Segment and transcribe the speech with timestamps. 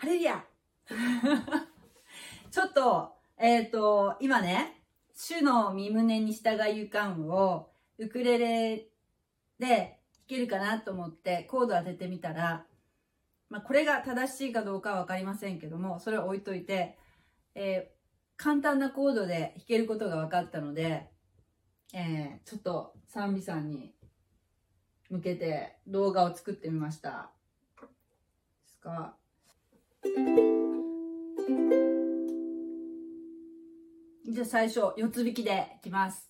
[0.00, 0.42] ハレルヤ
[2.50, 8.88] ちょっと、えっ、と、今ね、主の身胸に従いゆかんをウクレレ
[9.58, 12.64] で弾けるかなと思ってコード当ててみたら、
[13.50, 16.96] まあ、これが正しいかどうかはわかりませんけども、それを置いといて、
[17.54, 21.10] えー、簡単なコードで弾けることが分かったので、
[21.92, 23.94] えー、ちょっと賛美さんに
[25.10, 27.30] 向けて動画を作ってみました。
[28.62, 29.19] ですか？
[30.02, 36.29] じゃあ最初、四つ引きでいきます。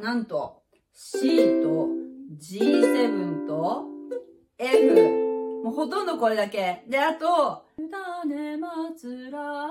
[0.00, 0.62] なんと
[0.92, 1.88] C と
[2.38, 3.84] G7 と
[4.58, 5.26] F。
[5.64, 6.84] もうほとんどこれだけ。
[6.88, 8.56] で、あと、種
[8.96, 9.68] つら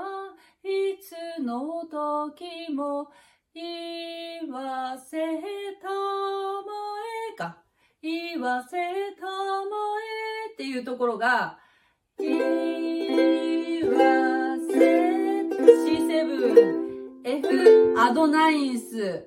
[0.64, 3.08] いつの時も
[3.54, 5.18] 言わせ
[5.82, 5.96] たま
[7.34, 7.58] えか。
[8.02, 8.78] 言わせ
[9.20, 9.32] たま
[10.50, 11.58] えっていうところが、
[12.20, 16.85] 言わせ C7、F、
[18.06, 19.26] アドナインス、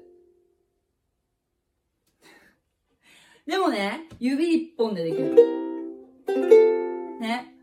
[3.44, 5.34] でもね、指一本でできる。
[7.18, 7.56] ね。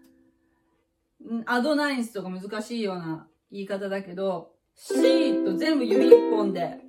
[1.46, 6.82] アドナインスとか難しいような言い方だけど、C と全部指一本で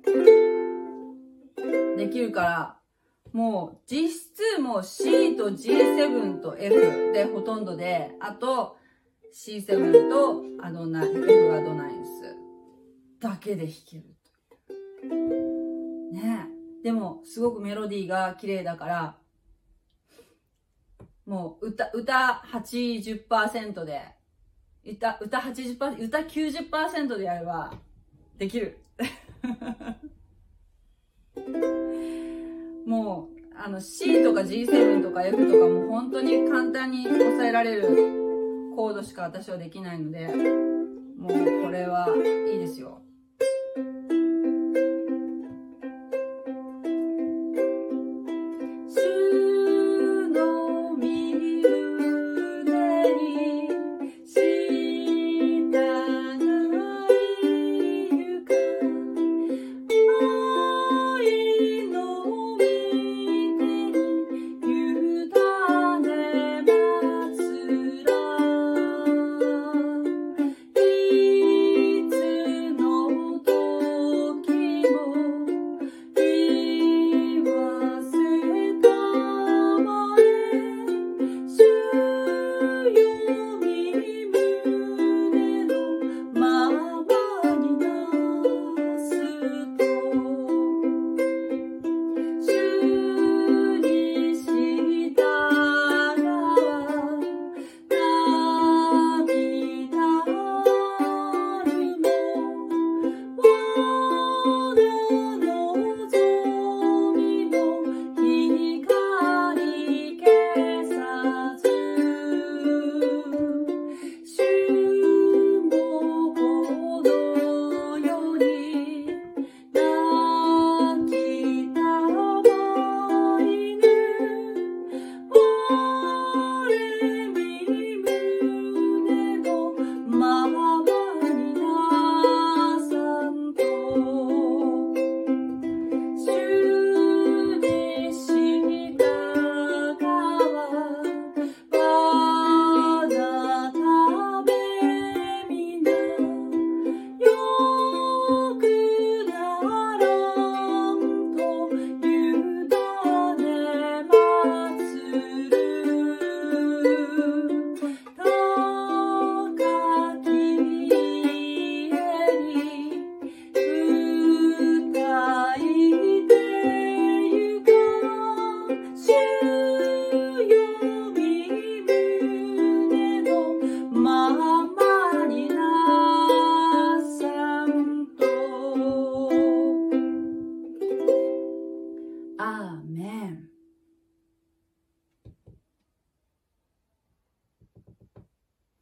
[1.97, 2.77] できるから、
[3.31, 8.75] もう実質もう C と G7 と F でほとんどで、あと
[9.33, 12.16] C7 とアドナイン、F アドナインス
[13.19, 14.03] だけで弾ける
[16.11, 16.47] ね
[16.83, 19.17] でもすごくメロディーが綺麗だから
[21.25, 24.01] もう歌歌80%で
[24.85, 27.73] 歌歌80%歌90%でやれば
[28.37, 28.77] できる。
[32.85, 37.87] もうあの C とか G7 とか F とかも本当に簡単に抑えられる
[38.75, 40.27] コードしか私はできないので
[41.17, 41.31] もう
[41.63, 42.07] これは
[42.47, 43.01] いいですよ。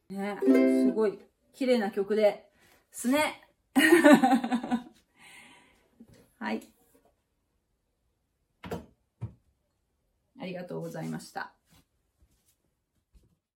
[0.08, 1.18] ね、すごい
[1.52, 2.48] 綺麗な曲で
[2.92, 3.42] すね。
[6.38, 6.62] はい。
[10.38, 11.55] ありがとうございました。